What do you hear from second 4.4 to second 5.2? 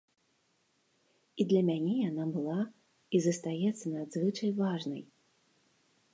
важнай.